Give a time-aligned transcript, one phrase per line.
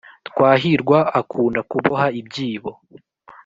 [0.27, 2.71] twahirwa akunda kuboha ibyibo